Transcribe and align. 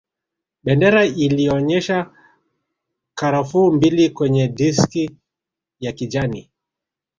Bendera 0.63 1.05
iliyoonyesha 1.05 2.11
karafuu 3.15 3.71
mbili 3.71 4.09
kwenye 4.09 4.47
diski 4.47 5.17
ya 5.79 5.91
kijani 5.91 6.49